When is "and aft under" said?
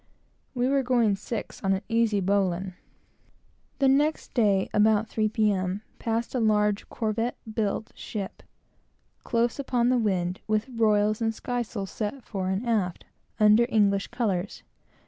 12.49-13.67